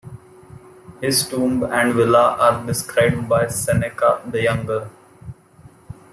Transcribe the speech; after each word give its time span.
His 0.99 1.29
tomb 1.29 1.63
and 1.63 1.93
villa 1.93 2.35
are 2.39 2.65
described 2.65 3.29
by 3.29 3.45
Seneca 3.45 4.23
the 4.25 4.41
Younger. 4.41 4.89